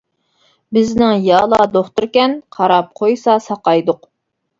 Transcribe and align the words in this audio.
بىزنىڭ 0.77 1.11
يالا 1.25 1.59
دوختۇركەن، 1.75 2.33
قاراپ 2.57 2.89
قويسا 3.03 3.37
ساقايدۇق. 3.49 4.09